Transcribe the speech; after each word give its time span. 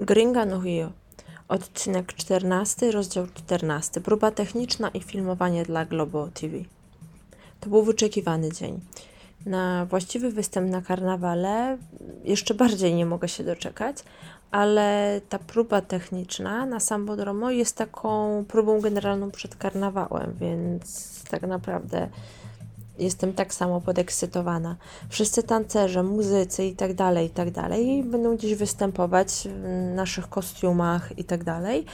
Gringa 0.00 0.46
no. 0.46 0.60
Odcinek 1.48 2.14
14, 2.14 2.90
rozdział 2.90 3.26
14. 3.34 4.00
Próba 4.00 4.30
techniczna 4.30 4.88
i 4.88 5.00
filmowanie 5.00 5.64
dla 5.64 5.84
Globo 5.84 6.28
TV. 6.34 6.56
To 7.60 7.70
był 7.70 7.82
wyczekiwany 7.82 8.52
dzień. 8.52 8.80
Na 9.46 9.86
właściwy 9.86 10.30
występ 10.30 10.70
na 10.70 10.82
karnawale 10.82 11.78
jeszcze 12.24 12.54
bardziej 12.54 12.94
nie 12.94 13.06
mogę 13.06 13.28
się 13.28 13.44
doczekać, 13.44 13.96
ale 14.50 15.20
ta 15.28 15.38
próba 15.38 15.80
techniczna 15.80 16.66
na 16.66 16.80
Sambodromo 16.80 17.50
jest 17.50 17.76
taką 17.76 18.44
próbą 18.48 18.80
generalną 18.80 19.30
przed 19.30 19.56
karnawałem, 19.56 20.34
więc 20.40 21.24
tak 21.30 21.42
naprawdę 21.42 22.08
jestem 22.98 23.32
tak 23.32 23.54
samo 23.54 23.80
podekscytowana. 23.80 24.76
Wszyscy 25.08 25.42
tancerze, 25.42 26.02
muzycy 26.02 26.64
i 26.64 26.76
tak 26.76 26.94
dalej, 26.94 27.26
i 27.26 27.30
tak 27.30 27.50
dalej 27.50 28.04
będą 28.04 28.36
dziś 28.36 28.54
występować 28.54 29.28
w 29.62 29.94
naszych 29.94 30.28
kostiumach 30.28 31.18
i 31.18 31.24
tak 31.24 31.44
dalej. 31.44 31.84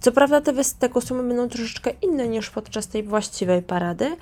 Co 0.00 0.12
prawda 0.12 0.40
te, 0.40 0.52
te 0.78 0.88
kostiumy 0.88 1.22
będą 1.22 1.48
troszeczkę 1.48 1.90
inne 2.02 2.28
niż 2.28 2.50
podczas 2.50 2.86
tej 2.86 3.02
właściwej 3.02 3.62
parady, 3.62 4.16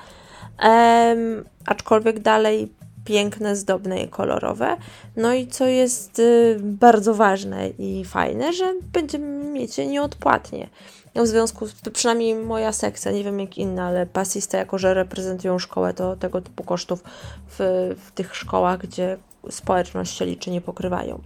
em, 0.59 1.45
aczkolwiek 1.67 2.19
dalej 2.19 2.73
piękne, 3.07 3.57
zdobne 3.57 4.03
i 4.03 4.09
kolorowe. 4.09 4.77
No 5.17 5.35
i 5.35 5.47
co 5.47 5.67
jest 5.67 6.19
y, 6.19 6.57
bardzo 6.61 7.15
ważne 7.15 7.69
i 7.69 8.05
fajne, 8.05 8.53
że 8.53 8.75
będziemy 8.93 9.45
mieć 9.45 9.79
je 9.79 9.87
nieodpłatnie. 9.87 10.69
No 11.15 11.23
w 11.23 11.27
związku 11.27 11.67
z 11.67 11.75
przynajmniej 11.93 12.35
moja 12.35 12.73
sekcja, 12.73 13.13
nie 13.13 13.25
wiem 13.25 13.41
jak 13.41 13.59
inna, 13.59 13.87
ale 13.87 14.07
pasista, 14.07 14.59
jako 14.59 14.79
że 14.79 14.95
reprezentują 14.95 15.59
szkołę, 15.59 15.95
to 15.95 16.17
tego 16.17 16.41
typu 16.41 16.65
kosztów 16.65 17.05
w, 17.49 17.59
w 18.07 18.13
tych 18.13 18.37
szkołach, 18.37 18.79
gdzie 18.79 19.17
społeczność 19.51 20.19
się 20.19 20.27
liczy, 20.27 20.51
nie 20.51 20.61
pokrywają. 20.61 21.21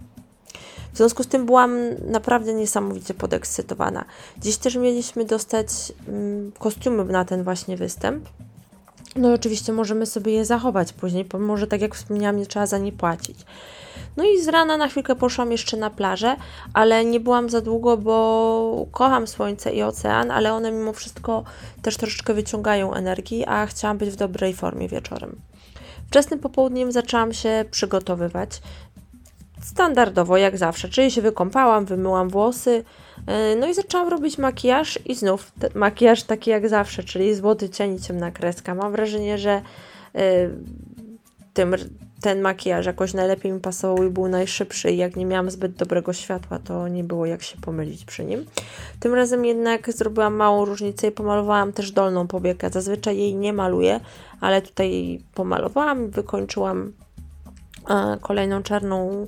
W 0.93 0.97
związku 0.97 1.23
z 1.23 1.27
tym 1.27 1.45
byłam 1.45 1.77
naprawdę 2.07 2.53
niesamowicie 2.53 3.13
podekscytowana. 3.13 4.05
Dziś 4.37 4.57
też 4.57 4.75
mieliśmy 4.75 5.25
dostać 5.25 5.67
mm, 6.07 6.51
kostiumy 6.59 7.05
na 7.05 7.25
ten 7.25 7.43
właśnie 7.43 7.77
występ. 7.77 8.29
No 9.15 9.29
i 9.29 9.33
oczywiście 9.33 9.73
możemy 9.73 10.05
sobie 10.05 10.33
je 10.33 10.45
zachować 10.45 10.93
później, 10.93 11.25
bo 11.25 11.39
może 11.39 11.67
tak 11.67 11.81
jak 11.81 11.95
wspomniałam, 11.95 12.37
nie 12.37 12.45
trzeba 12.45 12.65
za 12.65 12.77
nie 12.77 12.91
płacić. 12.91 13.39
No 14.17 14.23
i 14.23 14.41
z 14.41 14.47
rana 14.47 14.77
na 14.77 14.87
chwilkę 14.87 15.15
poszłam 15.15 15.51
jeszcze 15.51 15.77
na 15.77 15.89
plażę, 15.89 16.35
ale 16.73 17.05
nie 17.05 17.19
byłam 17.19 17.49
za 17.49 17.61
długo, 17.61 17.97
bo 17.97 18.85
kocham 18.91 19.27
słońce 19.27 19.71
i 19.71 19.83
ocean, 19.83 20.31
ale 20.31 20.53
one 20.53 20.71
mimo 20.71 20.93
wszystko 20.93 21.43
też 21.81 21.97
troszeczkę 21.97 22.33
wyciągają 22.33 22.93
energii, 22.93 23.45
a 23.45 23.65
chciałam 23.65 23.97
być 23.97 24.09
w 24.09 24.15
dobrej 24.15 24.53
formie 24.53 24.87
wieczorem. 24.87 25.35
Wczesnym 26.07 26.39
popołudniem 26.39 26.91
zaczęłam 26.91 27.33
się 27.33 27.65
przygotowywać. 27.71 28.61
Standardowo, 29.61 30.37
jak 30.37 30.57
zawsze, 30.57 30.89
czyli 30.89 31.11
się 31.11 31.21
wykąpałam, 31.21 31.85
wymyłam 31.85 32.29
włosy, 32.29 32.83
yy, 33.27 33.33
no 33.59 33.67
i 33.67 33.73
zaczęłam 33.73 34.07
robić 34.09 34.37
makijaż 34.37 34.99
i 35.05 35.15
znów 35.15 35.51
makijaż 35.75 36.23
taki 36.23 36.49
jak 36.49 36.69
zawsze, 36.69 37.03
czyli 37.03 37.35
złoty 37.35 37.69
cień 37.69 37.95
i 37.95 37.99
ciemna 37.99 38.31
kreska. 38.31 38.75
Mam 38.75 38.91
wrażenie, 38.91 39.37
że 39.37 39.61
yy, 40.13 40.21
tym 41.53 41.75
ten 42.21 42.41
makijaż 42.41 42.85
jakoś 42.85 43.13
najlepiej 43.13 43.51
mi 43.51 43.59
pasował 43.59 44.03
i 44.03 44.09
był 44.09 44.27
najszybszy 44.27 44.91
i 44.91 44.97
jak 44.97 45.15
nie 45.15 45.25
miałam 45.25 45.51
zbyt 45.51 45.73
dobrego 45.73 46.13
światła, 46.13 46.59
to 46.59 46.87
nie 46.87 47.03
było 47.03 47.25
jak 47.25 47.43
się 47.43 47.57
pomylić 47.57 48.05
przy 48.05 48.25
nim. 48.25 48.45
Tym 48.99 49.13
razem 49.13 49.45
jednak 49.45 49.91
zrobiłam 49.91 50.35
małą 50.35 50.65
różnicę 50.65 51.07
i 51.07 51.11
pomalowałam 51.11 51.73
też 51.73 51.91
dolną 51.91 52.27
powiekę. 52.27 52.69
Zazwyczaj 52.69 53.17
jej 53.17 53.35
nie 53.35 53.53
maluję, 53.53 53.99
ale 54.41 54.61
tutaj 54.61 55.19
pomalowałam, 55.33 56.09
wykończyłam 56.09 56.81
e, 56.81 56.91
kolejną 58.21 58.63
czarną 58.63 59.27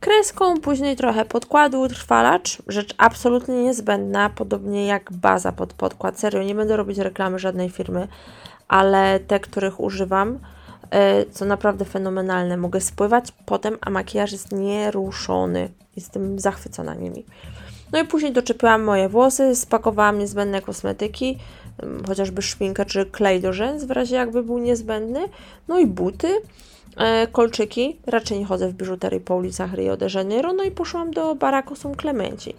kreską, 0.00 0.60
później 0.60 0.96
trochę 0.96 1.24
podkładu, 1.24 1.80
utrwalacz, 1.80 2.58
rzecz 2.66 2.94
absolutnie 2.98 3.62
niezbędna, 3.62 4.30
podobnie 4.30 4.86
jak 4.86 5.12
baza 5.12 5.52
pod 5.52 5.72
podkład. 5.72 6.20
Serio, 6.20 6.42
nie 6.42 6.54
będę 6.54 6.76
robić 6.76 6.98
reklamy 6.98 7.38
żadnej 7.38 7.70
firmy, 7.70 8.08
ale 8.68 9.20
te, 9.20 9.40
których 9.40 9.80
używam, 9.80 10.38
E, 10.90 11.26
co 11.26 11.44
naprawdę 11.44 11.84
fenomenalne. 11.84 12.56
Mogę 12.56 12.80
spływać 12.80 13.32
potem, 13.46 13.78
a 13.80 13.90
makijaż 13.90 14.32
jest 14.32 14.52
nieruszony. 14.52 15.68
Jestem 15.96 16.38
zachwycona 16.38 16.94
nimi. 16.94 17.24
No 17.92 18.00
i 18.00 18.04
później 18.04 18.32
doczepiłam 18.32 18.82
moje 18.82 19.08
włosy, 19.08 19.56
spakowałam 19.56 20.18
niezbędne 20.18 20.62
kosmetyki, 20.62 21.38
chociażby 22.06 22.42
szminkę 22.42 22.84
czy 22.84 23.06
klej 23.06 23.40
do 23.40 23.52
rzęs, 23.52 23.84
w 23.84 23.90
razie 23.90 24.16
jakby 24.16 24.42
był 24.42 24.58
niezbędny. 24.58 25.20
No 25.68 25.78
i 25.78 25.86
buty, 25.86 26.28
e, 26.96 27.26
kolczyki. 27.26 27.96
Raczej 28.06 28.38
nie 28.38 28.44
chodzę 28.44 28.68
w 28.68 28.74
biżuterii 28.74 29.20
po 29.20 29.36
ulicach 29.36 29.74
Rio 29.74 29.96
de 29.96 30.06
Janeiro. 30.14 30.52
No 30.52 30.64
i 30.64 30.70
poszłam 30.70 31.10
do 31.10 31.34
baraku 31.34 31.74
Clemenci. 32.00 32.54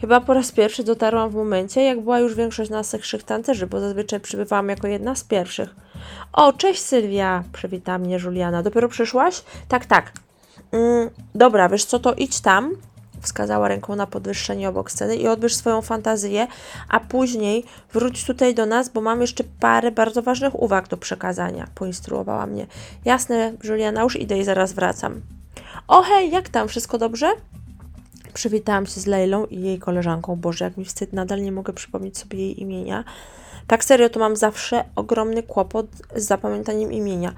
Chyba 0.00 0.20
po 0.20 0.34
raz 0.34 0.52
pierwszy 0.52 0.84
dotarłam 0.84 1.30
w 1.30 1.34
momencie, 1.34 1.82
jak 1.82 2.00
była 2.00 2.20
już 2.20 2.34
większość 2.34 2.70
naszych 2.70 3.22
tancerzy, 3.22 3.66
bo 3.66 3.80
zazwyczaj 3.80 4.20
przybywałam 4.20 4.68
jako 4.68 4.86
jedna 4.86 5.14
z 5.14 5.24
pierwszych. 5.24 5.74
O, 6.32 6.52
cześć 6.52 6.80
Sylwia, 6.80 7.44
przywita 7.52 7.98
mnie 7.98 8.18
Juliana. 8.18 8.62
Dopiero 8.62 8.88
przyszłaś? 8.88 9.42
Tak, 9.68 9.86
tak. 9.86 10.12
Mm, 10.72 11.10
dobra, 11.34 11.68
wiesz 11.68 11.84
co, 11.84 11.98
to 11.98 12.14
idź 12.14 12.40
tam, 12.40 12.76
wskazała 13.22 13.68
ręką 13.68 13.96
na 13.96 14.06
podwyższenie 14.06 14.68
obok 14.68 14.90
sceny 14.90 15.16
i 15.16 15.28
odbierz 15.28 15.56
swoją 15.56 15.82
fantazję, 15.82 16.46
a 16.88 17.00
później 17.00 17.64
wróć 17.92 18.24
tutaj 18.24 18.54
do 18.54 18.66
nas, 18.66 18.88
bo 18.88 19.00
mam 19.00 19.20
jeszcze 19.20 19.44
parę 19.60 19.90
bardzo 19.90 20.22
ważnych 20.22 20.62
uwag 20.62 20.88
do 20.88 20.96
przekazania, 20.96 21.66
poinstruowała 21.74 22.46
mnie. 22.46 22.66
Jasne, 23.04 23.52
Juliana, 23.64 24.02
już 24.02 24.20
idę 24.20 24.38
i 24.38 24.44
zaraz 24.44 24.72
wracam. 24.72 25.20
O 25.88 26.02
hej, 26.02 26.30
jak 26.30 26.48
tam, 26.48 26.68
wszystko 26.68 26.98
dobrze? 26.98 27.26
Przywitałam 28.34 28.86
się 28.86 29.00
z 29.00 29.06
Lejlą 29.06 29.46
i 29.46 29.60
jej 29.60 29.78
koleżanką. 29.78 30.36
Boże, 30.36 30.64
jak 30.64 30.76
mi 30.76 30.84
wstyd, 30.84 31.12
nadal 31.12 31.42
nie 31.42 31.52
mogę 31.52 31.72
przypomnieć 31.72 32.18
sobie 32.18 32.38
jej 32.38 32.60
imienia. 32.60 33.04
Tak 33.66 33.84
serio, 33.84 34.08
to 34.08 34.20
mam 34.20 34.36
zawsze 34.36 34.84
ogromny 34.96 35.42
kłopot 35.42 35.86
z 36.16 36.26
zapamiętaniem 36.26 36.92
imienia. 36.92 37.34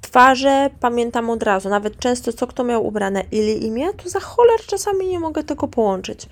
Twarze 0.00 0.70
pamiętam 0.80 1.30
od 1.30 1.42
razu, 1.42 1.68
nawet 1.68 1.98
często 1.98 2.32
co 2.32 2.46
kto 2.46 2.64
miał 2.64 2.86
ubrane, 2.86 3.24
ile 3.32 3.52
imię, 3.52 3.92
to 3.92 4.08
za 4.08 4.20
choler 4.20 4.60
czasami 4.66 5.06
nie 5.06 5.20
mogę 5.20 5.44
tego 5.44 5.68
połączyć. 5.68 6.28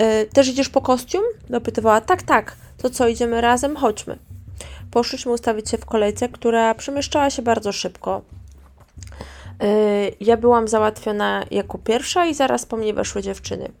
Yy, 0.00 0.26
też 0.32 0.48
idziesz 0.48 0.68
po 0.68 0.80
kostium? 0.80 1.24
Dopytywała. 1.50 2.00
Tak, 2.00 2.22
tak. 2.22 2.56
To 2.78 2.90
co, 2.90 3.08
idziemy 3.08 3.40
razem? 3.40 3.76
Chodźmy. 3.76 4.18
Poszliśmy 4.90 5.32
ustawić 5.32 5.70
się 5.70 5.78
w 5.78 5.84
kolejce, 5.84 6.28
która 6.28 6.74
przemieszczała 6.74 7.30
się 7.30 7.42
bardzo 7.42 7.72
szybko. 7.72 8.22
Y, 9.62 10.16
ja 10.20 10.36
byłam 10.36 10.68
załatwiona 10.68 11.44
jako 11.50 11.78
pierwsza 11.78 12.26
i 12.26 12.34
zaraz 12.34 12.66
po 12.66 12.76
mnie 12.76 12.94
weszły 12.94 13.22
dziewczyny. 13.22 13.72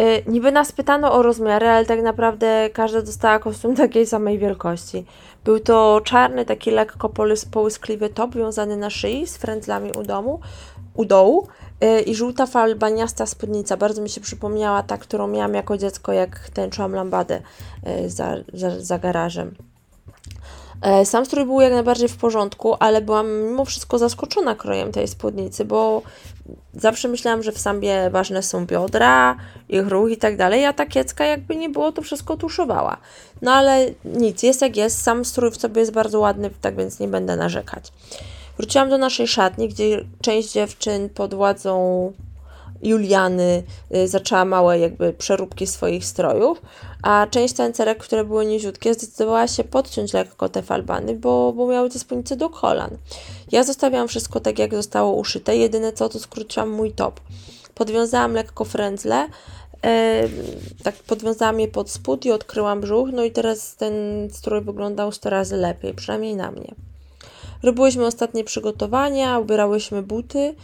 Y, 0.00 0.22
niby 0.26 0.52
nas 0.52 0.72
pytano 0.72 1.12
o 1.12 1.22
rozmiary, 1.22 1.68
ale 1.68 1.86
tak 1.86 2.02
naprawdę 2.02 2.70
każda 2.70 3.02
dostała 3.02 3.38
kostium 3.38 3.76
takiej 3.76 4.06
samej 4.06 4.38
wielkości. 4.38 5.04
Był 5.44 5.60
to 5.60 6.00
czarny, 6.04 6.44
taki 6.44 6.70
lekko 6.70 7.10
połyskliwy 7.50 8.08
top 8.08 8.34
wiązany 8.34 8.76
na 8.76 8.90
szyi 8.90 9.26
z 9.26 9.36
frędzlami 9.36 9.92
u, 9.92 10.02
domu, 10.02 10.40
u 10.94 11.04
dołu 11.04 11.48
y, 11.84 12.00
i 12.00 12.14
żółta 12.14 12.46
falbaniasta 12.46 13.26
spódnica. 13.26 13.76
Bardzo 13.76 14.02
mi 14.02 14.08
się 14.08 14.20
przypomniała 14.20 14.82
ta, 14.82 14.98
którą 14.98 15.26
miałam 15.28 15.54
jako 15.54 15.78
dziecko, 15.78 16.12
jak 16.12 16.50
tańczyłam 16.50 16.94
lambadę 16.94 17.40
za, 18.06 18.34
za, 18.52 18.80
za 18.80 18.98
garażem. 18.98 19.54
E, 20.82 21.04
sam 21.04 21.26
strój 21.26 21.44
był 21.44 21.60
jak 21.60 21.72
najbardziej 21.72 22.08
w 22.08 22.16
porządku, 22.16 22.76
ale 22.80 23.00
byłam 23.00 23.42
mimo 23.42 23.64
wszystko 23.64 23.98
zaskoczona 23.98 24.54
krojem 24.54 24.92
tej 24.92 25.08
spódnicy, 25.08 25.64
bo 25.64 26.02
zawsze 26.74 27.08
myślałam, 27.08 27.42
że 27.42 27.52
w 27.52 27.58
sambie 27.58 28.10
ważne 28.10 28.42
są 28.42 28.66
biodra, 28.66 29.36
ich 29.68 29.88
ruch 29.88 30.10
i 30.10 30.16
tak 30.16 30.36
dalej, 30.36 30.64
a 30.64 30.72
ta 30.72 30.86
kiecka 30.86 31.24
jakby 31.24 31.56
nie 31.56 31.68
było, 31.68 31.92
to 31.92 32.02
wszystko 32.02 32.36
tuszowała. 32.36 32.96
No 33.42 33.52
ale 33.52 33.86
nic, 34.04 34.42
jest 34.42 34.62
jak 34.62 34.76
jest, 34.76 35.02
sam 35.02 35.24
strój 35.24 35.50
w 35.50 35.56
sobie 35.56 35.80
jest 35.80 35.92
bardzo 35.92 36.20
ładny, 36.20 36.50
tak 36.60 36.76
więc 36.76 37.00
nie 37.00 37.08
będę 37.08 37.36
narzekać. 37.36 37.92
Wróciłam 38.56 38.90
do 38.90 38.98
naszej 38.98 39.28
szatni, 39.28 39.68
gdzie 39.68 40.04
część 40.20 40.52
dziewczyn 40.52 41.08
pod 41.08 41.34
władzą 41.34 42.12
Juliany 42.82 43.62
y, 43.94 44.08
zaczęła 44.08 44.44
małe 44.44 44.78
jakby 44.78 45.12
przeróbki 45.12 45.66
swoich 45.66 46.04
strojów, 46.04 46.62
a 47.02 47.26
część 47.30 47.54
tancerek, 47.54 47.98
które 47.98 48.24
były 48.24 48.46
niziutkie, 48.46 48.94
zdecydowała 48.94 49.48
się 49.48 49.64
podciąć 49.64 50.12
lekko 50.12 50.48
te 50.48 50.62
falbany, 50.62 51.14
bo, 51.14 51.52
bo 51.52 51.66
miały 51.66 51.90
te 51.90 51.98
spódnice 51.98 52.36
do 52.36 52.50
kolan. 52.50 52.90
Ja 53.52 53.64
zostawiałam 53.64 54.08
wszystko 54.08 54.40
tak, 54.40 54.58
jak 54.58 54.74
zostało 54.74 55.12
uszyte, 55.12 55.56
jedyne 55.56 55.92
co, 55.92 56.08
to 56.08 56.18
skróciłam 56.18 56.70
mój 56.70 56.92
top. 56.92 57.20
Podwiązałam 57.74 58.32
lekko 58.32 58.64
frędzle, 58.64 59.26
yy, 59.84 59.90
tak 60.82 60.94
podwiązałam 60.94 61.60
je 61.60 61.68
pod 61.68 61.90
spód 61.90 62.26
i 62.26 62.32
odkryłam 62.32 62.80
brzuch, 62.80 63.08
no 63.12 63.24
i 63.24 63.30
teraz 63.30 63.76
ten 63.76 63.92
strój 64.32 64.60
wyglądał 64.60 65.12
100 65.12 65.30
razy 65.30 65.56
lepiej, 65.56 65.94
przynajmniej 65.94 66.36
na 66.36 66.50
mnie. 66.50 66.74
Robiłyśmy 67.62 68.06
ostatnie 68.06 68.44
przygotowania, 68.44 69.38
ubierałyśmy 69.38 70.02
buty, 70.02 70.54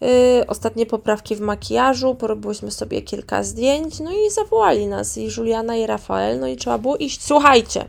Yy, 0.00 0.46
ostatnie 0.46 0.86
poprawki 0.86 1.36
w 1.36 1.40
makijażu, 1.40 2.14
porobiłyśmy 2.14 2.70
sobie 2.70 3.02
kilka 3.02 3.42
zdjęć, 3.42 4.00
no 4.00 4.12
i 4.12 4.30
zawołali 4.30 4.86
nas 4.86 5.18
i 5.18 5.28
Juliana 5.36 5.76
i 5.76 5.86
Rafael, 5.86 6.40
no 6.40 6.46
i 6.46 6.56
trzeba 6.56 6.78
było 6.78 6.96
iść. 6.96 7.24
Słuchajcie, 7.24 7.88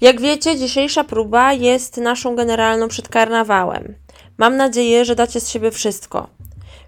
jak 0.00 0.20
wiecie, 0.20 0.56
dzisiejsza 0.56 1.04
próba 1.04 1.52
jest 1.52 1.96
naszą 1.96 2.36
generalną 2.36 2.88
przed 2.88 3.08
karnawałem. 3.08 3.94
Mam 4.38 4.56
nadzieję, 4.56 5.04
że 5.04 5.16
dacie 5.16 5.40
z 5.40 5.48
siebie 5.48 5.70
wszystko. 5.70 6.26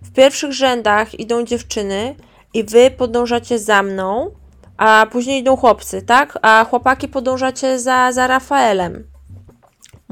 W 0.02 0.12
pierwszych 0.12 0.52
rzędach 0.52 1.20
idą 1.20 1.44
dziewczyny 1.44 2.14
i 2.54 2.64
wy 2.64 2.90
podążacie 2.90 3.58
za 3.58 3.82
mną, 3.82 4.30
a 4.76 5.06
później 5.12 5.40
idą 5.40 5.56
chłopcy, 5.56 6.02
tak? 6.02 6.38
A 6.42 6.66
chłopaki 6.70 7.08
podążacie 7.08 7.78
za, 7.78 8.12
za 8.12 8.26
Rafaelem 8.26 9.13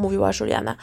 mówiła 0.02 0.30
Juliana. 0.40 0.76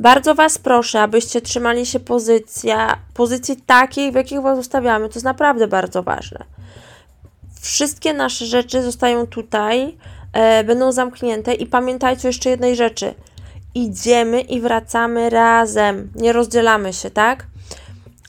Bardzo 0.00 0.34
Was 0.34 0.58
proszę, 0.58 1.00
abyście 1.00 1.40
trzymali 1.40 1.86
się 1.86 2.00
pozycja, 2.00 2.96
pozycji 3.14 3.56
takiej, 3.56 4.12
w 4.12 4.14
jakich 4.14 4.40
Was 4.40 4.58
ustawiamy. 4.58 5.08
To 5.08 5.14
jest 5.14 5.24
naprawdę 5.24 5.68
bardzo 5.68 6.02
ważne. 6.02 6.44
Wszystkie 7.60 8.14
nasze 8.14 8.46
rzeczy 8.46 8.82
zostają 8.82 9.26
tutaj, 9.26 9.96
e, 10.32 10.64
będą 10.64 10.92
zamknięte 10.92 11.54
i 11.54 11.66
pamiętajcie 11.66 12.28
jeszcze 12.28 12.50
jednej 12.50 12.76
rzeczy. 12.76 13.14
Idziemy 13.74 14.40
i 14.40 14.60
wracamy 14.60 15.30
razem. 15.30 16.12
Nie 16.14 16.32
rozdzielamy 16.32 16.92
się, 16.92 17.10
tak? 17.10 17.46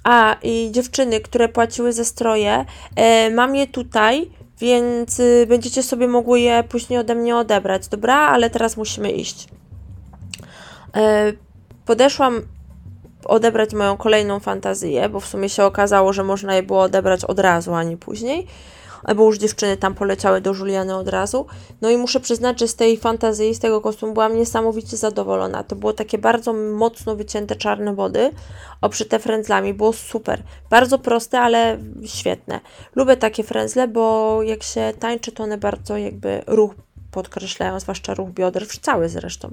A 0.03 0.35
i 0.43 0.71
dziewczyny, 0.71 1.19
które 1.19 1.49
płaciły 1.49 1.93
ze 1.93 2.05
stroje, 2.05 2.65
e, 2.95 3.29
mam 3.29 3.55
je 3.55 3.67
tutaj, 3.67 4.29
więc 4.59 5.19
y, 5.19 5.45
będziecie 5.49 5.83
sobie 5.83 6.07
mogły 6.07 6.39
je 6.39 6.63
później 6.63 6.99
ode 6.99 7.15
mnie 7.15 7.37
odebrać, 7.37 7.87
dobra? 7.87 8.15
Ale 8.15 8.49
teraz 8.49 8.77
musimy 8.77 9.11
iść. 9.11 9.47
E, 10.97 11.33
podeszłam 11.85 12.41
odebrać 13.25 13.73
moją 13.73 13.97
kolejną 13.97 14.39
fantazję, 14.39 15.09
bo 15.09 15.19
w 15.19 15.25
sumie 15.25 15.49
się 15.49 15.63
okazało, 15.63 16.13
że 16.13 16.23
można 16.23 16.55
je 16.55 16.63
było 16.63 16.81
odebrać 16.81 17.25
od 17.25 17.39
razu, 17.39 17.73
a 17.73 17.83
nie 17.83 17.97
później, 17.97 18.47
bo 19.15 19.23
już 19.23 19.37
dziewczyny 19.37 19.77
tam 19.77 19.95
poleciały 19.95 20.41
do 20.41 20.53
Juliany 20.53 20.95
od 20.95 21.07
razu. 21.07 21.45
No 21.81 21.89
i 21.89 21.97
muszę 21.97 22.19
przyznać, 22.19 22.59
że 22.59 22.67
z 22.67 22.75
tej 22.75 22.97
fantazji, 22.97 23.55
z 23.55 23.59
tego 23.59 23.81
kostiumu 23.81 24.13
byłam 24.13 24.37
niesamowicie 24.37 24.97
zadowolona. 24.97 25.63
To 25.63 25.75
było 25.75 25.93
takie 25.93 26.17
bardzo 26.17 26.53
mocno 26.53 27.15
wycięte 27.15 27.55
czarne 27.55 27.95
wody, 27.95 28.31
obszyte 28.81 29.19
frędzlami. 29.19 29.73
Było 29.73 29.93
super. 29.93 30.43
Bardzo 30.69 30.99
proste, 30.99 31.39
ale 31.39 31.77
świetne. 32.05 32.59
Lubię 32.95 33.17
takie 33.17 33.43
frędzle, 33.43 33.87
bo 33.87 34.39
jak 34.43 34.63
się 34.63 34.93
tańczy, 34.99 35.31
to 35.31 35.43
one 35.43 35.57
bardzo 35.57 35.97
jakby 35.97 36.41
ruch 36.47 36.75
podkreślają, 37.11 37.79
zwłaszcza 37.79 38.13
ruch 38.13 38.29
bioder, 38.29 38.67
cały 38.81 39.09
zresztą. 39.09 39.51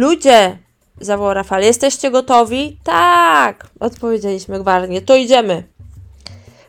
Ludzie, 0.00 0.58
zawołał 1.00 1.34
Rafał, 1.34 1.60
jesteście 1.60 2.10
gotowi? 2.10 2.78
Tak, 2.84 3.66
odpowiedzieliśmy 3.80 4.60
gwarnie, 4.60 5.02
to 5.02 5.16
idziemy. 5.16 5.64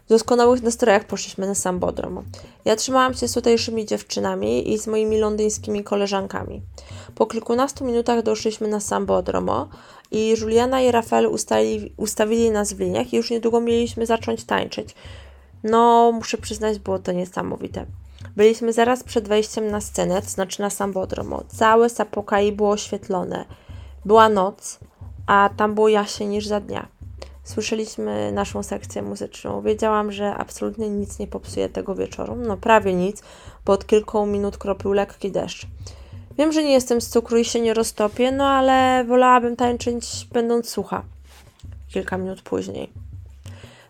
W 0.06 0.10
doskonałych 0.10 0.62
nastrojach 0.64 1.06
poszliśmy 1.06 1.48
na 1.48 1.56
sam 1.56 1.80
Bodrom. 1.80 2.24
Ja 2.66 2.76
trzymałam 2.76 3.14
się 3.14 3.28
z 3.28 3.34
tutejszymi 3.34 3.86
dziewczynami 3.86 4.74
i 4.74 4.78
z 4.78 4.88
moimi 4.88 5.18
londyńskimi 5.18 5.84
koleżankami. 5.84 6.62
Po 7.16 7.26
kilkunastu 7.26 7.86
minutach 7.86 8.24
doszliśmy 8.24 8.68
na 8.68 8.80
sam 8.80 9.06
Bodromo 9.06 9.70
i 10.12 10.36
Juliana 10.42 10.82
i 10.82 10.92
Rafael 10.92 11.28
ustali, 11.28 11.94
ustawili 11.98 12.52
nas 12.52 12.74
w 12.74 12.80
liniach 12.80 13.14
i 13.14 13.18
już 13.18 13.30
niedługo 13.30 13.62
mieliśmy 13.62 14.06
zacząć 14.06 14.44
tańczyć. 14.44 14.96
No, 15.64 16.12
muszę 16.12 16.38
przyznać, 16.38 16.80
było 16.80 17.00
to 17.00 17.12
niesamowite. 17.12 17.86
Byliśmy 18.36 18.74
zaraz 18.74 19.04
przed 19.04 19.28
wejściem 19.28 19.72
na 19.72 19.82
scenę, 19.82 20.22
to 20.22 20.30
znaczy 20.30 20.62
na 20.62 20.70
sam 20.70 20.94
Bodromo. 20.94 21.44
Całe 21.48 21.90
Sapokai 21.90 22.52
było 22.52 22.70
oświetlone. 22.70 23.46
Była 24.06 24.30
noc, 24.30 24.80
a 25.28 25.50
tam 25.58 25.76
było 25.76 25.90
jaśniej 25.90 26.30
niż 26.30 26.48
za 26.48 26.60
dnia. 26.60 26.88
Słyszeliśmy 27.44 28.32
naszą 28.32 28.64
sekcję 28.64 29.02
muzyczną. 29.02 29.62
Wiedziałam, 29.62 30.12
że 30.12 30.36
absolutnie 30.36 30.90
nic 30.90 31.20
nie 31.20 31.28
popsuje 31.28 31.70
tego 31.70 31.96
wieczoru. 31.96 32.36
No 32.36 32.58
prawie 32.58 32.94
nic, 32.94 33.24
bo 33.66 33.74
od 33.74 33.86
kilku 33.86 34.26
minut 34.26 34.58
kropił 34.58 34.94
lekki 34.94 35.32
deszcz. 35.32 35.68
Wiem, 36.38 36.52
że 36.52 36.64
nie 36.64 36.74
jestem 36.74 37.02
z 37.02 37.10
cukru 37.10 37.38
i 37.38 37.46
się 37.46 37.62
nie 37.62 37.74
roztopię, 37.74 38.32
no 38.32 38.46
ale 38.46 39.06
wolałabym 39.08 39.56
tańczyć 39.56 40.28
będąc 40.32 40.70
sucha. 40.70 41.04
Kilka 41.94 42.18
minut 42.18 42.42
później. 42.42 42.90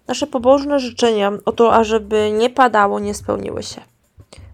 Nasze 0.08 0.28
pobożne 0.28 0.80
życzenia 0.80 1.32
o 1.46 1.52
to, 1.52 1.74
ażeby 1.74 2.32
nie 2.38 2.50
padało, 2.50 3.00
nie 3.00 3.14
spełniły 3.14 3.64
się. 3.64 3.91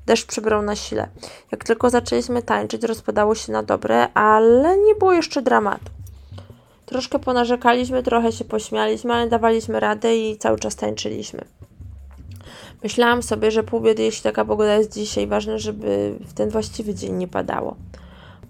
Deszcz 0.08 0.26
przybrał 0.26 0.62
na 0.62 0.76
sile. 0.76 1.08
Jak 1.52 1.64
tylko 1.64 1.90
zaczęliśmy 1.90 2.42
tańczyć, 2.44 2.84
rozpadało 2.84 3.36
się 3.36 3.52
na 3.52 3.64
dobre, 3.64 4.14
ale 4.14 4.78
nie 4.78 4.96
było 4.96 5.14
jeszcze 5.14 5.42
dramatu. 5.42 5.92
Troszkę 6.86 7.20
ponarzekaliśmy, 7.20 8.04
trochę 8.04 8.32
się 8.32 8.46
pośmialiśmy, 8.46 9.14
ale 9.14 9.30
dawaliśmy 9.30 9.80
radę 9.80 10.18
i 10.18 10.38
cały 10.38 10.60
czas 10.60 10.76
tańczyliśmy. 10.76 11.42
Myślałam 12.84 13.24
sobie, 13.24 13.52
że 13.52 13.64
pół 13.64 13.82
biedy, 13.82 14.04
jeśli 14.04 14.24
taka 14.24 14.46
pogoda 14.46 14.76
jest 14.76 14.94
dzisiaj, 14.94 15.28
ważne, 15.28 15.60
żeby 15.60 16.16
w 16.20 16.34
ten 16.34 16.50
właściwy 16.50 16.96
dzień 16.96 17.14
nie 17.14 17.28
padało. 17.28 17.76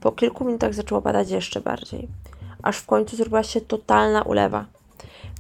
Po 0.02 0.12
kilku 0.12 0.46
minutach 0.46 0.74
zaczęło 0.74 1.02
padać 1.02 1.30
jeszcze 1.30 1.62
bardziej, 1.62 2.08
aż 2.64 2.78
w 2.78 2.86
końcu 2.86 3.16
zrobiła 3.16 3.44
się 3.44 3.62
totalna 3.62 4.22
ulewa. 4.22 4.66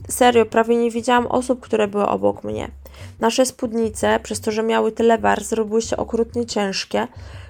Serio, 0.09 0.45
prawie 0.45 0.77
nie 0.77 0.91
widziałam 0.91 1.27
osób, 1.27 1.59
które 1.59 1.87
były 1.87 2.07
obok 2.07 2.43
mnie. 2.43 2.71
Nasze 3.19 3.45
spódnice, 3.45 4.19
przez 4.23 4.41
to, 4.41 4.51
że 4.51 4.63
miały 4.63 4.91
tyle 4.91 5.17
warstw, 5.17 5.49
zrobiły 5.49 5.81
się 5.81 5.97
okrutnie 5.97 6.45
ciężkie 6.45 7.07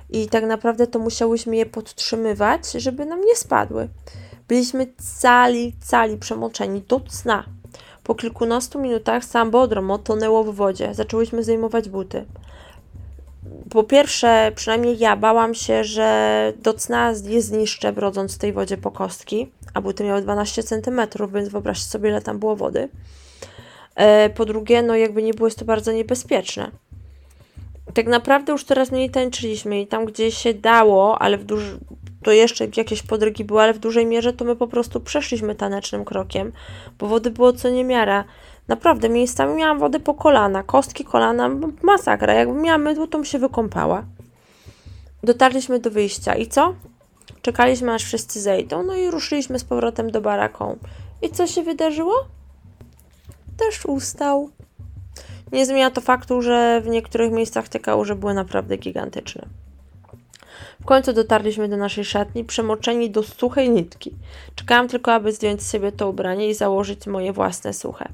i 0.10 0.28
tak 0.28 0.44
naprawdę 0.44 0.88
to 0.88 1.00
musiałyśmy 1.00 1.56
je 1.56 1.66
podtrzymywać, 1.66 2.72
żeby 2.72 3.06
nam 3.06 3.22
nie 3.22 3.36
spadły. 3.36 3.88
Byliśmy 4.48 4.88
cali, 5.20 5.74
cali 5.86 6.18
przemoczeni 6.18 6.82
do 6.82 7.00
cna. 7.00 7.46
Po 8.04 8.16
kilkunastu 8.16 8.80
minutach 8.80 9.26
sam 9.26 9.52
Bodromo 9.52 9.98
tonęło 9.98 10.44
w 10.44 10.56
wodzie. 10.56 10.94
Zaczęłyśmy 10.94 11.44
zdejmować 11.44 11.90
buty. 11.90 12.26
Po 13.70 13.84
pierwsze, 13.84 14.52
przynajmniej 14.56 15.00
ja 15.00 15.16
bałam 15.16 15.54
się, 15.54 15.84
że 15.84 16.54
do 16.64 16.74
cna 16.74 17.14
je 17.24 17.42
zniszczę, 17.42 17.94
brodząc 17.94 18.36
w 18.36 18.38
tej 18.38 18.54
wodzie 18.54 18.78
po 18.78 18.92
kostki, 18.92 19.52
a 19.74 19.82
buty 19.82 20.04
miały 20.04 20.22
12 20.22 20.64
cm, 20.64 21.02
więc 21.34 21.50
wyobraźcie 21.50 21.86
sobie, 21.86 22.10
ile 22.10 22.22
tam 22.22 22.40
było 22.40 22.56
wody. 22.56 22.90
E, 23.98 24.30
po 24.30 24.46
drugie, 24.46 24.82
no 24.82 24.96
jakby 24.96 25.24
nie 25.24 25.34
było, 25.34 25.48
jest 25.48 25.60
to 25.60 25.66
bardzo 25.66 25.92
niebezpieczne. 25.92 26.72
Tak 27.94 28.08
naprawdę 28.08 28.52
już 28.52 28.64
teraz 28.64 28.92
mniej 28.92 29.10
tańczyliśmy 29.10 29.82
i 29.82 29.88
tam, 29.88 30.06
gdzie 30.06 30.32
się 30.32 30.54
dało, 30.54 31.22
ale 31.22 31.38
w 31.38 31.44
duż... 31.44 31.64
to 32.24 32.32
jeszcze 32.32 32.68
jakieś 32.78 33.04
podrygi 33.04 33.44
były, 33.44 33.62
ale 33.62 33.74
w 33.74 33.80
dużej 33.80 34.06
mierze 34.06 34.34
to 34.34 34.46
my 34.46 34.56
po 34.56 34.68
prostu 34.68 35.00
przeszliśmy 35.00 35.56
tanecznym 35.56 36.06
krokiem, 36.06 36.52
bo 37.00 37.08
wody 37.08 37.32
było 37.32 37.54
co 37.54 37.70
niemiara. 37.70 38.24
Naprawdę, 38.68 39.10
miejscami 39.10 39.56
miałam 39.56 39.80
wodę 39.80 40.00
po 40.00 40.14
kolana, 40.14 40.64
kostki 40.64 41.04
kolana, 41.04 41.50
masakra. 41.82 42.34
Jakbym 42.34 42.62
miała 42.62 42.78
mydło, 42.78 43.08
to 43.08 43.18
bym 43.18 43.26
się 43.26 43.40
wykąpała. 43.40 44.04
Dotarliśmy 45.24 45.80
do 45.80 45.92
wyjścia 45.92 46.36
i 46.36 46.48
co? 46.48 46.74
Czekaliśmy, 47.42 47.94
aż 47.94 48.04
wszyscy 48.04 48.42
zejdą, 48.42 48.84
no 48.84 48.96
i 48.96 49.12
ruszyliśmy 49.12 49.60
z 49.60 49.64
powrotem 49.64 50.12
do 50.12 50.22
baraką. 50.22 50.78
I 51.22 51.30
co 51.30 51.48
się 51.48 51.64
wydarzyło? 51.64 52.37
Też 53.58 53.86
ustał. 53.86 54.50
Nie 55.52 55.66
zmienia 55.66 55.92
to 55.92 56.02
faktu, 56.02 56.42
że 56.42 56.82
w 56.82 56.88
niektórych 56.88 57.32
miejscach 57.32 57.70
te 57.70 57.80
kałuże 57.80 58.16
były 58.16 58.34
naprawdę 58.34 58.78
gigantyczne. 58.78 59.48
W 60.82 60.86
końcu 60.86 61.14
dotarliśmy 61.14 61.70
do 61.70 61.78
naszej 61.78 62.06
szatni, 62.06 62.44
przemoczeni 62.44 63.12
do 63.12 63.24
suchej 63.24 63.70
nitki. 63.70 64.16
Czekałam 64.56 64.88
tylko, 64.88 65.14
aby 65.14 65.32
zdjąć 65.32 65.64
z 65.64 65.72
siebie 65.72 65.92
to 65.92 66.10
ubranie 66.10 66.50
i 66.50 66.54
założyć 66.54 67.08
moje 67.08 67.34
własne 67.34 67.74
suche. 67.74 68.10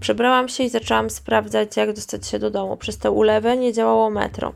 Przebrałam 0.00 0.48
się 0.48 0.64
i 0.64 0.68
zaczęłam 0.68 1.10
sprawdzać, 1.10 1.76
jak 1.76 1.92
dostać 1.92 2.26
się 2.26 2.38
do 2.38 2.50
domu. 2.50 2.76
Przez 2.76 2.98
tę 2.98 3.10
ulewę 3.10 3.56
nie 3.56 3.72
działało 3.72 4.10
metro. 4.10 4.52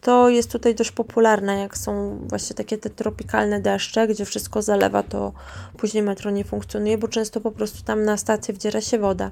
To 0.00 0.28
jest 0.28 0.52
tutaj 0.52 0.74
dość 0.74 0.92
popularne, 0.92 1.58
jak 1.60 1.78
są 1.78 2.18
właśnie 2.28 2.56
takie 2.56 2.78
te 2.78 2.90
tropikalne 2.90 3.60
deszcze, 3.60 4.08
gdzie 4.08 4.24
wszystko 4.24 4.62
zalewa, 4.62 5.02
to 5.02 5.32
później 5.76 6.02
metro 6.02 6.30
nie 6.30 6.44
funkcjonuje, 6.44 6.98
bo 6.98 7.08
często 7.08 7.40
po 7.40 7.50
prostu 7.50 7.82
tam 7.84 8.04
na 8.04 8.16
stację 8.16 8.54
wdziera 8.54 8.80
się 8.80 8.98
woda. 8.98 9.30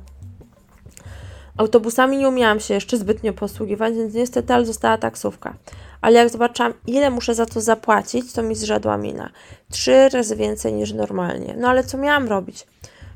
Autobusami 1.58 2.18
nie 2.18 2.28
umiałam 2.28 2.60
się 2.60 2.74
jeszcze 2.74 2.96
zbytnio 2.96 3.32
posługiwać, 3.32 3.94
więc 3.94 4.14
niestety 4.14 4.54
ale 4.54 4.66
została 4.66 4.98
taksówka. 4.98 5.54
Ale 6.00 6.18
jak 6.18 6.28
zobaczyłam, 6.28 6.74
ile 6.86 7.10
muszę 7.10 7.34
za 7.34 7.46
to 7.46 7.60
zapłacić, 7.60 8.32
to 8.32 8.42
mi 8.42 8.54
zrzedła 8.54 8.96
mina. 8.96 9.30
Trzy 9.70 10.08
razy 10.08 10.36
więcej 10.36 10.72
niż 10.72 10.92
normalnie. 10.92 11.54
No 11.58 11.68
ale 11.68 11.84
co 11.84 11.98
miałam 11.98 12.28
robić? 12.28 12.66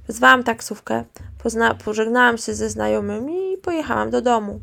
Wezwałam 0.07 0.45
taksówkę, 0.45 1.05
pozna- 1.45 1.75
pożegnałam 1.85 2.39
się 2.39 2.55
ze 2.55 2.71
znajomymi 2.71 3.53
i 3.53 3.59
pojechałam 3.59 4.11
do 4.11 4.23
domu. 4.23 4.61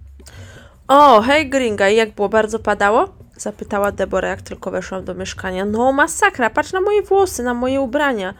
O, 0.87 1.21
hej 1.21 1.49
gringa, 1.49 1.89
i 1.89 1.95
jak 1.95 2.11
było? 2.15 2.29
Bardzo 2.29 2.59
padało? 2.59 3.09
Zapytała 3.37 3.91
Debora, 3.91 4.29
jak 4.29 4.41
tylko 4.41 4.71
weszłam 4.71 5.05
do 5.05 5.13
mieszkania. 5.13 5.65
No 5.65 5.91
masakra, 5.91 6.49
patrz 6.49 6.73
na 6.73 6.81
moje 6.81 7.01
włosy, 7.01 7.43
na 7.43 7.53
moje 7.53 7.81
ubrania. 7.81 8.33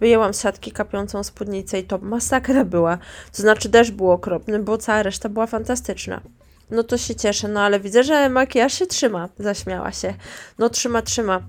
Wyjęłam 0.00 0.32
siatki 0.32 0.72
kapiącą 0.72 1.22
spódnicę 1.22 1.78
i 1.78 1.84
to 1.84 1.98
masakra 1.98 2.64
była. 2.64 2.98
To 3.36 3.42
znaczy 3.42 3.68
deszcz 3.68 3.90
był 3.90 4.10
okropny, 4.10 4.58
bo 4.58 4.78
cała 4.78 5.02
reszta 5.02 5.28
była 5.28 5.46
fantastyczna. 5.46 6.20
No 6.70 6.82
to 6.82 6.98
się 6.98 7.14
cieszę, 7.14 7.48
no 7.48 7.60
ale 7.60 7.80
widzę, 7.80 8.04
że 8.04 8.28
makijaż 8.28 8.72
się 8.72 8.86
trzyma. 8.86 9.28
Zaśmiała 9.38 9.92
się. 9.92 10.14
No 10.58 10.70
trzyma, 10.70 11.02
trzyma. 11.02 11.42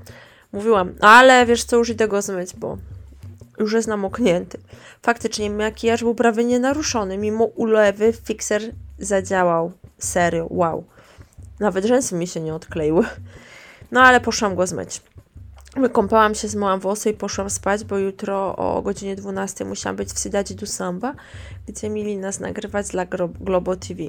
Mówiłam, 0.52 0.94
ale 1.02 1.46
wiesz 1.46 1.64
co, 1.64 1.78
już 1.78 1.90
idę 1.90 2.08
go 2.08 2.22
zmyć, 2.22 2.56
bo 2.56 2.78
już 3.60 3.74
jest 3.74 3.88
namoknięty. 3.88 4.60
Faktycznie 5.02 5.50
makijaż 5.50 6.04
był 6.04 6.16
prawie 6.16 6.44
nienaruszony. 6.44 7.18
Mimo 7.18 7.46
ulewy 7.46 8.14
fixer 8.14 8.62
zadziałał. 9.00 9.72
Serio, 9.98 10.48
wow. 10.50 10.84
Nawet 11.60 11.86
rzęsy 11.86 12.16
mi 12.16 12.28
się 12.28 12.40
nie 12.40 12.54
odkleiły. 12.54 13.06
No 13.92 14.02
ale 14.02 14.22
poszłam 14.22 14.56
go 14.56 14.68
zmyć. 14.68 15.02
Wykąpałam 15.78 16.36
się, 16.36 16.48
zmyłam 16.48 16.80
włosy 16.80 17.10
i 17.10 17.14
poszłam 17.14 17.50
spać, 17.50 17.84
bo 17.84 17.98
jutro 17.98 18.56
o 18.56 18.82
godzinie 18.82 19.16
12 19.16 19.66
musiałam 19.66 19.96
być 19.96 20.10
w 20.10 20.24
Cidade 20.24 20.56
do 20.56 20.68
Samba, 20.68 21.14
gdzie 21.68 21.90
mieli 21.90 22.18
nas 22.18 22.40
nagrywać 22.40 22.88
dla 22.88 23.06
Globo 23.40 23.76
TV. 23.76 24.04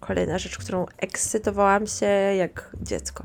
Kolejna 0.00 0.38
rzecz, 0.38 0.58
którą 0.58 0.86
ekscytowałam 0.98 1.86
się 1.86 2.06
jak 2.36 2.70
dziecko. 2.82 3.24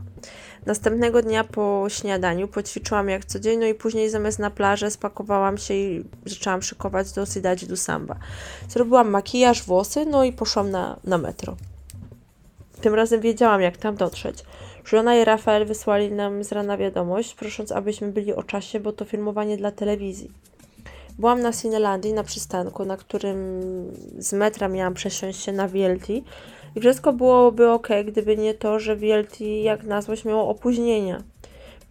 Następnego 0.66 1.22
dnia 1.22 1.44
po 1.44 1.86
śniadaniu 1.90 2.48
poćwiczyłam 2.48 3.10
jak 3.10 3.26
codziennie, 3.26 3.66
no 3.66 3.72
i 3.72 3.76
później 3.76 4.10
zamiast 4.10 4.40
na 4.40 4.52
plażę 4.52 4.92
spakowałam 4.92 5.58
się 5.58 5.74
i 5.74 6.06
zaczęłam 6.26 6.62
szykować 6.62 7.12
do 7.12 7.26
Cidade 7.26 7.68
do 7.68 7.78
Samba. 7.78 8.16
Zrobiłam 8.70 9.10
makijaż, 9.10 9.64
włosy, 9.64 10.06
no 10.06 10.24
i 10.24 10.34
poszłam 10.34 10.72
na, 10.72 11.00
na 11.04 11.18
metro. 11.18 11.56
Tym 12.82 12.96
razem 12.96 13.22
wiedziałam, 13.22 13.62
jak 13.62 13.78
tam 13.78 13.96
dotrzeć. 13.96 14.44
Żona 14.86 15.16
i 15.16 15.26
Rafael 15.26 15.66
wysłali 15.66 16.12
nam 16.12 16.44
z 16.44 16.52
rana 16.52 16.78
wiadomość, 16.78 17.36
prosząc, 17.36 17.72
abyśmy 17.72 18.12
byli 18.12 18.34
o 18.34 18.44
czasie, 18.44 18.80
bo 18.80 18.94
to 18.94 19.06
filmowanie 19.06 19.58
dla 19.58 19.72
telewizji. 19.72 20.32
Byłam 21.20 21.42
na 21.42 21.54
Cinelandii, 21.54 22.14
na 22.14 22.24
przystanku, 22.24 22.86
na 22.86 22.98
którym 22.98 23.62
z 24.18 24.34
metra 24.34 24.68
miałam 24.68 24.94
przesiąść 24.94 25.44
się 25.44 25.52
na 25.52 25.68
VLT 25.68 26.10
i 26.76 26.80
wszystko 26.80 27.14
byłoby 27.14 27.70
ok, 27.70 27.88
gdyby 28.08 28.38
nie 28.38 28.54
to, 28.54 28.80
że 28.80 28.96
VLT, 28.96 29.42
jak 29.42 29.84
na 29.84 30.02
złość, 30.02 30.26
miało 30.26 30.50
opóźnienia. 30.50 31.24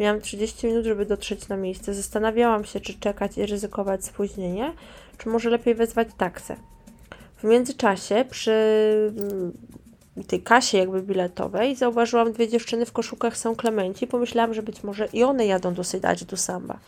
Miałam 0.00 0.21
30 0.21 0.66
minut, 0.66 0.85
żeby 0.85 1.07
dotrzeć 1.07 1.49
na 1.49 1.57
miejsce. 1.57 1.95
Zastanawiałam 1.95 2.64
się, 2.64 2.81
czy 2.81 2.95
czekać 2.95 3.38
i 3.38 3.47
ryzykować 3.47 4.05
spóźnienie, 4.05 4.73
czy 5.19 5.28
może 5.28 5.50
lepiej 5.50 5.75
wezwać 5.75 6.09
taksę. 6.19 6.57
W 7.37 7.45
międzyczasie 7.45 8.25
przy 8.31 8.52
tej 10.25 10.43
kasie 10.43 10.79
jakby 10.79 11.03
biletowej 11.03 11.77
zauważyłam 11.77 12.33
dwie 12.33 12.49
dziewczyny 12.49 12.87
w 12.87 12.93
koszulkach 12.93 13.37
Są 13.37 13.57
Klemenci. 13.57 14.07
Pomyślałam, 14.07 14.55
że 14.55 14.63
być 14.63 14.85
może 14.85 15.09
i 15.13 15.25
one 15.25 15.47
jadą 15.47 15.75
do 15.75 15.85
Sydadzi 15.85 16.25
do 16.25 16.37
Samba. 16.37 16.79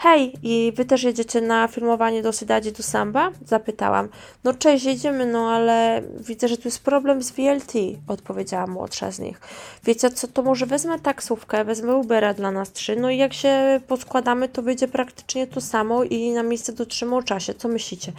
Hej, 0.00 0.32
i 0.42 0.72
wy 0.76 0.84
też 0.84 1.02
jedziecie 1.02 1.40
na 1.40 1.68
filmowanie 1.68 2.22
do 2.22 2.32
Sydadzi 2.32 2.72
do 2.72 2.82
Samba? 2.82 3.30
Zapytałam. 3.46 4.08
No 4.44 4.54
cześć, 4.54 4.84
jedziemy, 4.84 5.26
no 5.26 5.50
ale 5.50 6.02
widzę, 6.20 6.48
że 6.48 6.56
tu 6.56 6.68
jest 6.68 6.84
problem 6.84 7.22
z 7.22 7.30
VLT, 7.30 7.72
odpowiedziała 8.08 8.66
młodsza 8.66 9.10
z 9.10 9.18
nich. 9.18 9.40
Wiecie 9.84 10.10
co, 10.10 10.28
to 10.28 10.42
może 10.42 10.66
wezmę 10.66 10.98
taksówkę, 10.98 11.64
wezmę 11.64 11.94
Ubera 11.94 12.34
dla 12.34 12.50
nas 12.50 12.72
trzy, 12.72 12.96
no 12.96 13.10
i 13.10 13.16
jak 13.16 13.32
się 13.32 13.80
poskładamy, 13.88 14.48
to 14.48 14.62
wyjdzie 14.62 14.88
praktycznie 14.88 15.46
to 15.46 15.60
samo 15.60 16.04
i 16.04 16.30
na 16.30 16.42
miejsce 16.42 16.72
dotrzymy 16.72 17.16
o 17.16 17.22
czasie. 17.22 17.54
Co 17.54 17.68
myślicie? 17.68 18.12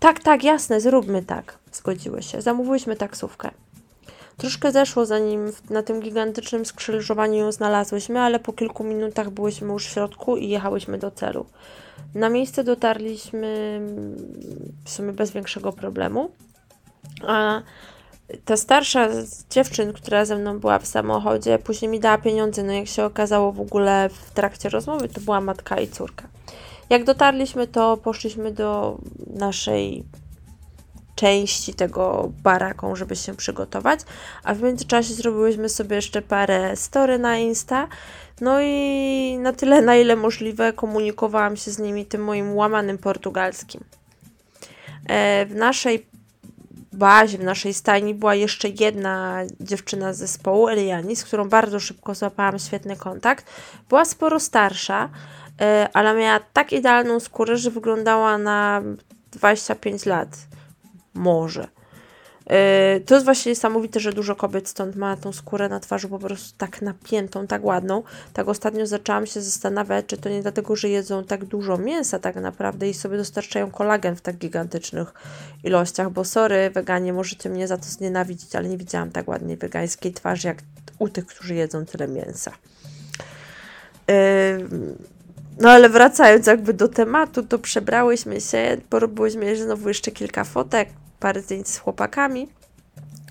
Tak, 0.00 0.20
tak, 0.20 0.44
jasne, 0.44 0.80
zróbmy 0.80 1.22
tak. 1.22 1.58
Zgodziły 1.72 2.22
się. 2.22 2.42
Zamówiłyśmy 2.42 2.96
taksówkę. 2.96 3.50
Troszkę 4.36 4.72
zeszło, 4.72 5.06
zanim 5.06 5.52
na 5.70 5.82
tym 5.82 6.00
gigantycznym 6.00 6.66
skrzyżowaniu 6.66 7.34
ją 7.34 7.52
znalazłyśmy, 7.52 8.20
ale 8.20 8.38
po 8.38 8.52
kilku 8.52 8.84
minutach 8.84 9.30
byłyśmy 9.30 9.72
już 9.72 9.86
w 9.86 9.90
środku 9.90 10.36
i 10.36 10.48
jechałyśmy 10.48 10.98
do 10.98 11.10
celu. 11.10 11.46
Na 12.14 12.28
miejsce 12.28 12.64
dotarliśmy 12.64 13.80
w 14.84 14.90
sumie 14.90 15.12
bez 15.12 15.30
większego 15.30 15.72
problemu. 15.72 16.30
A 17.26 17.62
ta 18.44 18.56
starsza 18.56 19.22
z 19.22 19.48
dziewczyn, 19.48 19.92
która 19.92 20.24
ze 20.24 20.36
mną 20.36 20.58
była 20.58 20.78
w 20.78 20.86
samochodzie, 20.86 21.58
później 21.58 21.90
mi 21.90 22.00
dała 22.00 22.18
pieniądze. 22.18 22.62
No 22.62 22.72
jak 22.72 22.86
się 22.86 23.04
okazało 23.04 23.52
w 23.52 23.60
ogóle 23.60 24.08
w 24.08 24.30
trakcie 24.30 24.68
rozmowy, 24.68 25.08
to 25.08 25.20
była 25.20 25.40
matka 25.40 25.80
i 25.80 25.88
córka. 25.88 26.28
Jak 26.90 27.04
dotarliśmy, 27.04 27.66
to 27.66 27.96
poszliśmy 27.96 28.52
do 28.52 28.98
naszej 29.26 30.04
części 31.16 31.74
tego 31.74 32.32
baraką, 32.42 32.96
żeby 32.96 33.16
się 33.16 33.34
przygotować, 33.34 34.00
a 34.44 34.54
w 34.54 34.62
międzyczasie 34.62 35.14
zrobiłyśmy 35.14 35.68
sobie 35.68 35.96
jeszcze 35.96 36.22
parę 36.22 36.76
story 36.76 37.18
na 37.18 37.38
Insta, 37.38 37.88
no 38.40 38.60
i 38.60 39.38
na 39.40 39.52
tyle, 39.52 39.82
na 39.82 39.96
ile 39.96 40.16
możliwe, 40.16 40.72
komunikowałam 40.72 41.56
się 41.56 41.70
z 41.70 41.78
nimi 41.78 42.06
tym 42.06 42.24
moim 42.24 42.56
łamanym 42.56 42.98
portugalskim. 42.98 43.84
E, 45.08 45.46
w 45.46 45.54
naszej 45.54 46.06
bazie, 46.92 47.38
w 47.38 47.44
naszej 47.44 47.74
stajni 47.74 48.14
była 48.14 48.34
jeszcze 48.34 48.68
jedna 48.68 49.42
dziewczyna 49.60 50.12
z 50.12 50.18
zespołu, 50.18 50.68
Eliani, 50.68 51.16
z 51.16 51.24
którą 51.24 51.48
bardzo 51.48 51.80
szybko 51.80 52.14
złapałam 52.14 52.58
świetny 52.58 52.96
kontakt. 52.96 53.46
Była 53.88 54.04
sporo 54.04 54.40
starsza, 54.40 55.08
e, 55.60 55.88
ale 55.92 56.14
miała 56.14 56.40
tak 56.52 56.72
idealną 56.72 57.20
skórę, 57.20 57.56
że 57.56 57.70
wyglądała 57.70 58.38
na 58.38 58.82
25 59.32 60.06
lat 60.06 60.28
może. 61.16 61.68
E, 62.46 63.00
to 63.00 63.14
jest 63.14 63.24
właśnie 63.24 63.52
niesamowite, 63.52 64.00
że 64.00 64.12
dużo 64.12 64.36
kobiet 64.36 64.68
stąd 64.68 64.96
ma 64.96 65.16
tą 65.16 65.32
skórę 65.32 65.68
na 65.68 65.80
twarzy 65.80 66.08
po 66.08 66.18
prostu 66.18 66.58
tak 66.58 66.82
napiętą, 66.82 67.46
tak 67.46 67.64
ładną. 67.64 68.02
Tak 68.32 68.48
ostatnio 68.48 68.86
zaczęłam 68.86 69.26
się 69.26 69.40
zastanawiać, 69.40 70.06
czy 70.06 70.16
to 70.16 70.28
nie 70.28 70.42
dlatego, 70.42 70.76
że 70.76 70.88
jedzą 70.88 71.24
tak 71.24 71.44
dużo 71.44 71.78
mięsa 71.78 72.18
tak 72.18 72.36
naprawdę 72.36 72.88
i 72.88 72.94
sobie 72.94 73.16
dostarczają 73.16 73.70
kolagen 73.70 74.16
w 74.16 74.20
tak 74.20 74.36
gigantycznych 74.36 75.14
ilościach, 75.64 76.10
bo 76.10 76.24
sorry, 76.24 76.70
weganie, 76.70 77.12
możecie 77.12 77.48
mnie 77.48 77.68
za 77.68 77.76
to 77.76 77.84
znienawidzić, 77.84 78.56
ale 78.56 78.68
nie 78.68 78.76
widziałam 78.76 79.10
tak 79.10 79.28
ładnej 79.28 79.56
wegańskiej 79.56 80.12
twarzy, 80.12 80.48
jak 80.48 80.58
u 80.98 81.08
tych, 81.08 81.26
którzy 81.26 81.54
jedzą 81.54 81.86
tyle 81.86 82.08
mięsa. 82.08 82.52
Yy, 84.08 84.14
no 85.60 85.70
ale 85.70 85.88
wracając 85.88 86.46
jakby 86.46 86.74
do 86.74 86.88
tematu, 86.88 87.42
to 87.42 87.58
przebrałyśmy 87.58 88.40
się, 88.40 88.76
porobiłyśmy 88.90 89.56
znowu 89.56 89.88
jeszcze 89.88 90.10
kilka 90.10 90.44
fotek, 90.44 90.88
parę 91.20 91.42
zdjęć 91.42 91.68
z 91.68 91.78
chłopakami. 91.78 92.48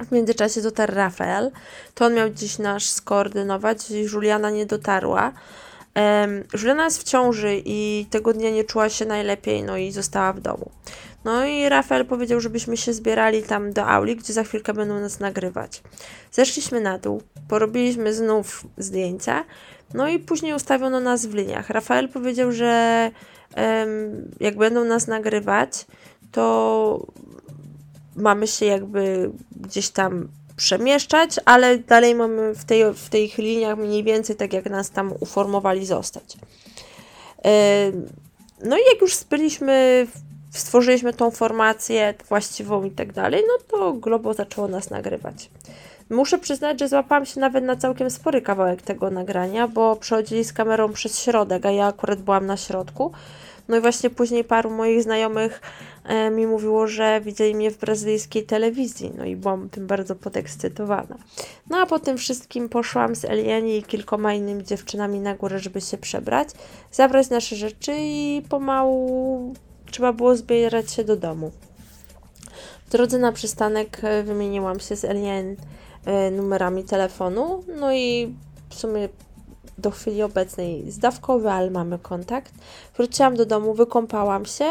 W 0.08 0.12
międzyczasie 0.12 0.62
dotarł 0.62 0.96
Rafael. 0.96 1.52
To 1.94 2.06
on 2.06 2.14
miał 2.14 2.30
dziś 2.30 2.60
nasz 2.60 2.90
skoordynować. 2.90 3.92
Juliana 3.92 4.50
nie 4.50 4.66
dotarła. 4.66 5.32
Um, 5.96 6.44
Juliana 6.54 6.84
jest 6.84 7.02
w 7.02 7.04
ciąży 7.04 7.62
i 7.66 8.06
tego 8.10 8.34
dnia 8.34 8.50
nie 8.50 8.64
czuła 8.64 8.90
się 8.90 9.06
najlepiej, 9.06 9.64
no 9.64 9.78
i 9.78 9.92
została 9.92 10.34
w 10.34 10.40
domu. 10.40 10.72
No 11.26 11.46
i 11.46 11.70
Rafael 11.70 12.06
powiedział, 12.06 12.40
żebyśmy 12.40 12.78
się 12.78 12.94
zbierali 12.94 13.44
tam 13.44 13.74
do 13.74 13.86
auli, 13.86 14.16
gdzie 14.16 14.34
za 14.34 14.44
chwilkę 14.44 14.74
będą 14.74 15.00
nas 15.00 15.20
nagrywać. 15.20 15.84
Zeszliśmy 16.32 16.82
na 16.82 16.98
dół, 16.98 17.22
porobiliśmy 17.48 18.14
znów 18.14 18.68
zdjęcia, 18.78 19.44
no 19.94 20.08
i 20.08 20.20
później 20.20 20.54
ustawiono 20.54 21.00
nas 21.00 21.26
w 21.26 21.34
liniach. 21.34 21.70
Rafael 21.70 22.10
powiedział, 22.10 22.52
że 22.52 23.12
um, 23.58 24.32
jak 24.40 24.58
będą 24.58 24.84
nas 24.84 25.08
nagrywać, 25.08 25.86
to 26.32 27.08
mamy 28.16 28.48
się 28.48 28.66
jakby 28.66 29.32
gdzieś 29.62 29.90
tam 29.90 30.28
przemieszczać, 30.56 31.40
ale 31.46 31.78
dalej 31.78 32.16
mamy 32.16 32.56
w, 32.56 32.66
tej, 32.66 32.94
w 32.94 33.10
tych 33.10 33.38
liniach 33.38 33.78
mniej 33.78 34.04
więcej 34.04 34.36
tak, 34.36 34.54
jak 34.54 34.70
nas 34.70 34.90
tam 34.90 35.14
uformowali 35.20 35.86
zostać. 35.86 36.38
No 38.64 38.78
i 38.78 38.82
jak 38.94 39.02
już 39.02 39.24
byliśmy, 39.24 40.08
stworzyliśmy 40.52 41.14
tą 41.14 41.32
formację 41.32 42.14
właściwą 42.30 42.84
i 42.84 42.92
tak 42.92 43.14
dalej, 43.14 43.44
no 43.48 43.78
to 43.78 43.94
Globo 43.94 44.34
zaczęło 44.34 44.68
nas 44.68 44.90
nagrywać. 44.90 45.50
Muszę 46.10 46.38
przyznać, 46.38 46.80
że 46.80 46.88
złapałam 46.88 47.26
się 47.26 47.40
nawet 47.40 47.64
na 47.64 47.76
całkiem 47.76 48.10
spory 48.10 48.42
kawałek 48.42 48.82
tego 48.82 49.10
nagrania, 49.10 49.68
bo 49.68 49.96
przechodzili 49.96 50.44
z 50.44 50.54
kamerą 50.54 50.94
przez 50.94 51.20
środek, 51.20 51.66
a 51.66 51.72
ja 51.72 51.86
akurat 51.86 52.22
byłam 52.22 52.46
na 52.46 52.58
środku. 52.58 53.12
No 53.68 53.78
i 53.78 53.82
właśnie 53.82 54.10
później 54.10 54.44
paru 54.44 54.70
moich 54.70 55.04
znajomych 55.04 55.62
e, 56.04 56.30
mi 56.30 56.48
mówiło, 56.48 56.88
że 56.88 57.22
widzieli 57.22 57.56
mnie 57.56 57.72
w 57.72 57.78
brazylijskiej 57.78 58.44
telewizji, 58.44 59.12
no 59.18 59.26
i 59.26 59.36
byłam 59.36 59.70
tym 59.70 59.88
bardzo 59.88 60.16
podekscytowana. 60.16 61.18
No 61.70 61.78
a 61.78 61.86
po 61.86 62.00
tym 62.00 62.18
wszystkim 62.18 62.70
poszłam 62.70 63.16
z 63.16 63.26
Eliani 63.26 63.78
i 63.78 63.84
kilkoma 63.84 64.34
innymi 64.34 64.64
dziewczynami 64.64 65.20
na 65.20 65.36
górę, 65.36 65.60
żeby 65.60 65.82
się 65.82 65.98
przebrać, 65.98 66.50
zabrać 66.92 67.30
nasze 67.30 67.56
rzeczy 67.56 67.92
i 68.00 68.42
pomału 68.50 69.54
trzeba 69.92 70.14
było 70.14 70.36
zbierać 70.36 70.92
się 70.92 71.04
do 71.04 71.16
domu. 71.16 71.52
W 72.88 72.90
drodze 72.90 73.18
na 73.18 73.32
przystanek 73.32 74.00
e, 74.04 74.24
wymieniłam 74.24 74.80
się 74.80 74.96
z 74.96 75.06
Elian 75.06 75.56
e, 76.06 76.32
numerami 76.32 76.84
telefonu, 76.84 77.64
no 77.80 77.94
i 77.94 78.34
w 78.70 78.76
sumie 78.76 79.10
do 79.78 79.92
chwili 79.92 80.24
obecnej 80.24 80.92
zdawkowy, 80.92 81.52
ale 81.52 81.72
mamy 81.72 82.00
kontakt. 82.00 82.54
Wróciłam 82.98 83.36
do 83.36 83.46
domu, 83.46 83.74
wykąpałam 83.74 84.46
się, 84.46 84.66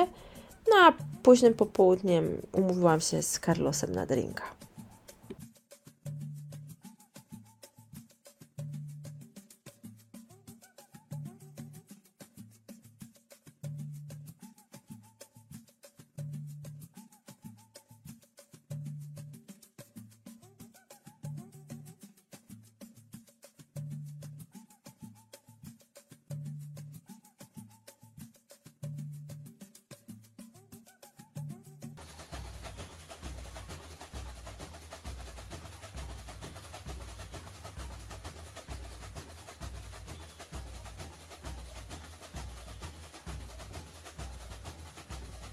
no 0.71 0.77
a 0.83 0.93
późnym 1.23 1.55
popołudniem 1.55 2.43
umówiłam 2.53 3.01
się 3.01 3.23
z 3.23 3.41
Carlosem 3.41 3.95
na 3.95 4.07
drinka. 4.07 4.45